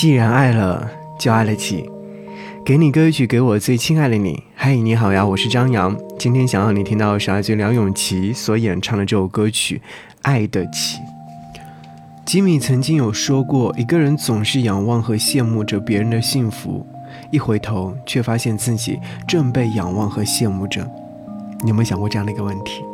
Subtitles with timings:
[0.00, 1.90] 既然爱了，就爱得起。
[2.64, 4.44] 给你歌曲，给我最亲爱的你。
[4.54, 5.98] 嗨，你好呀，我是张扬。
[6.16, 9.78] 今天想让你听到的是来自梁咏琪所演唱的这首歌曲
[10.22, 10.98] 《爱得起》。
[12.24, 16.86] 吉米曾经有说过，一个人总是仰望和羡慕着别人的幸福，
[17.32, 20.88] 一回头却发现自己正被仰望和羡慕着。
[21.62, 22.84] 你有没有想过这样的一个问题？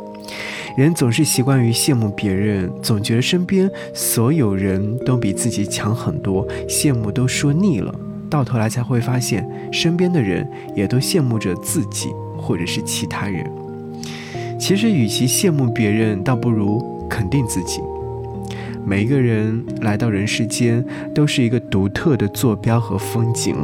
[0.75, 7.95] 人总是习惯于羡慕别人，总觉得身边所有人都比自己强很多，羡慕都说腻了，
[8.29, 13.49] 到头来才会发现，身边的人也都羡慕着自己或者是其他人。
[14.59, 17.79] 其实，与其羡慕别人，倒不如肯定自己。
[18.85, 23.55] 每一个人来到人世间，都是一个独特的坐标和风景。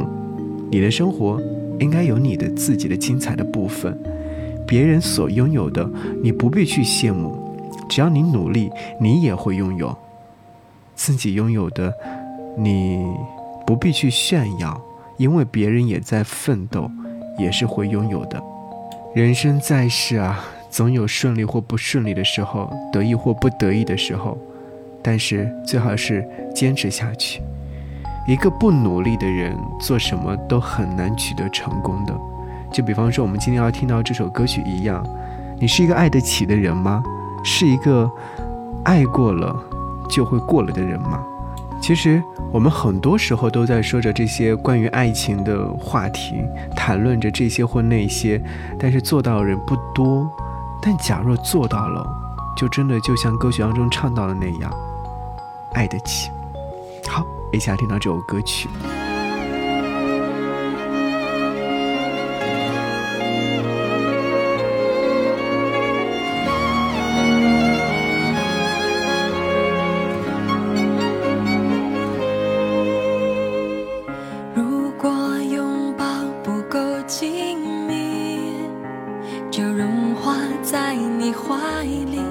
[0.70, 1.38] 你的生活
[1.78, 3.94] 应该有你的自己的精彩的部分。
[4.72, 5.86] 别人所拥有的，
[6.22, 7.36] 你不必去羡慕，
[7.90, 9.94] 只要你努力，你也会拥有。
[10.94, 11.92] 自己拥有的，
[12.56, 13.04] 你
[13.66, 14.80] 不必去炫耀，
[15.18, 16.90] 因为别人也在奋斗，
[17.38, 18.42] 也是会拥有的。
[19.14, 24.38] 人生在世啊，总有顺利或不顺利的时候，得意或不得意的时候，
[25.02, 27.42] 但是最好是坚持下去。
[28.26, 32.18] 一个不努力的人，做什么都很难取得成功的。
[32.72, 35.04] 就比方说，我们今天要听到这首歌曲一样，
[35.58, 37.02] 你是一个爱得起的人吗？
[37.44, 38.10] 是一个
[38.84, 39.54] 爱过了
[40.08, 41.20] 就会过了的人吗？
[41.80, 46.44] 其实我们很多时候都在说着这些关于爱情的话题，
[46.76, 48.40] 谈论着这些或那些，
[48.78, 50.30] 但是做到的人不多。
[50.80, 52.06] 但假若做到了，
[52.56, 54.72] 就真的就像歌曲当中唱到的那样，
[55.74, 56.30] 爱得起。
[57.08, 58.68] 好，一起来听到这首歌曲。
[79.52, 82.22] 就融化在你怀里，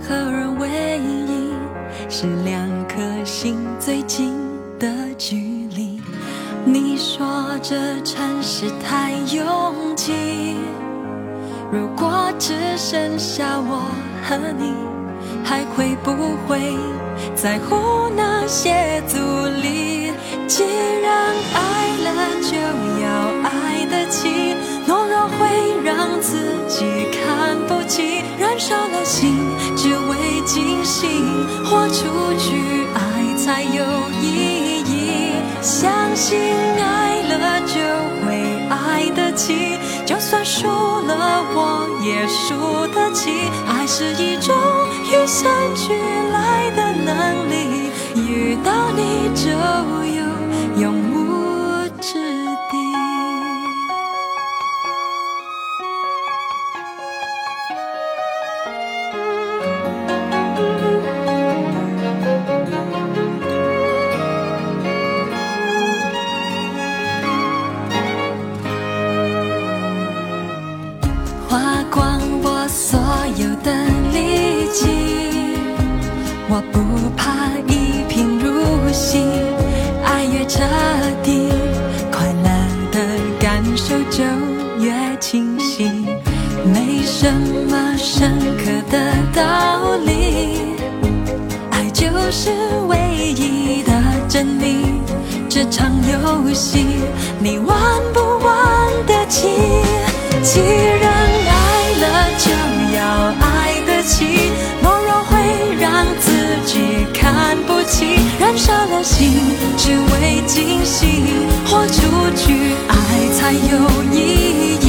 [0.00, 1.52] 合而为一，
[2.08, 4.34] 是两颗心最近
[4.78, 5.36] 的距
[5.76, 6.00] 离。
[6.64, 7.26] 你说
[7.62, 10.56] 这城市太拥挤，
[11.70, 13.82] 如果只剩下我
[14.24, 14.72] 和你，
[15.44, 16.12] 还会不
[16.46, 16.74] 会
[17.34, 19.18] 在乎那些阻
[19.60, 20.10] 力？
[20.46, 21.12] 既然
[21.52, 22.56] 爱了，就
[23.04, 23.37] 要
[24.86, 28.22] 懦弱会让自己看不起。
[28.38, 29.36] 燃烧了心，
[29.76, 31.06] 只为惊喜，
[31.64, 33.84] 豁出去，爱才有
[34.20, 35.32] 意义。
[35.60, 36.38] 相信
[36.78, 37.74] 爱了就
[38.24, 39.76] 会爱得起，
[40.06, 43.30] 就算输了我也输得起。
[43.66, 44.54] 爱是一种
[45.04, 45.92] 与生俱
[46.32, 49.27] 来的能力，遇到你
[71.98, 72.98] 用我所
[73.36, 73.72] 有的
[74.12, 74.86] 力气
[76.48, 76.78] 我不
[77.16, 79.18] 怕一贫如洗，
[80.04, 80.62] 爱越彻
[81.24, 81.50] 底，
[82.10, 82.48] 快乐
[82.92, 82.98] 的
[83.40, 84.24] 感受就
[84.82, 86.06] 越清晰。
[86.64, 87.30] 没什
[87.68, 90.76] 么深刻的道理，
[91.70, 92.50] 爱就是
[92.86, 92.96] 唯
[93.36, 93.92] 一的
[94.28, 94.86] 真理。
[95.48, 96.86] 这场游戏，
[97.40, 97.76] 你玩
[98.14, 99.48] 不玩得起？
[100.42, 100.60] 既
[101.00, 101.17] 然
[107.68, 109.30] 不起燃烧了心，
[109.76, 111.22] 只为惊喜，
[111.66, 112.00] 豁出
[112.34, 112.96] 去，爱
[113.36, 113.58] 才有
[114.10, 114.16] 意
[114.80, 114.88] 义。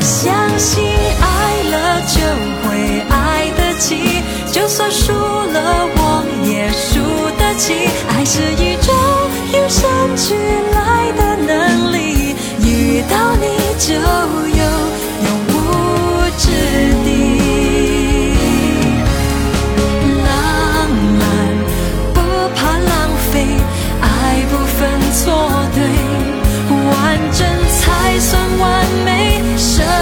[0.00, 0.84] 相信
[1.20, 1.26] 爱
[1.72, 1.74] 了
[2.14, 2.16] 就
[2.62, 6.00] 会爱得起，就算输了我
[6.44, 7.02] 也输
[7.36, 7.74] 得起。
[8.08, 8.63] 爱是一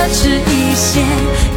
[0.02, 1.00] 奢侈一些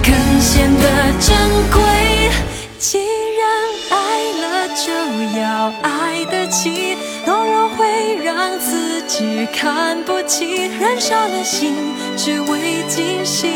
[0.03, 0.87] 更显得
[1.19, 1.35] 珍
[1.71, 2.29] 贵
[2.77, 3.49] 既然
[3.89, 6.95] 爱了就要爱得起
[7.25, 11.73] 懦弱会让自己看不起燃烧了心
[12.15, 13.51] 只为惊醒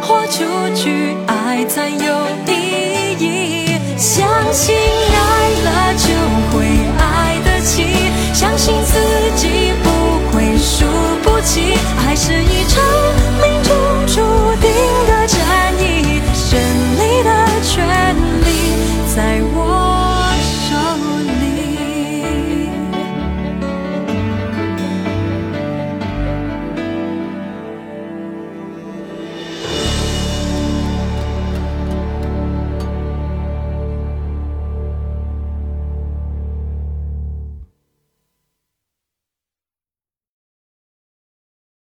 [0.00, 0.42] 豁出
[0.74, 3.60] 去爱才有意义。
[3.98, 4.74] 相信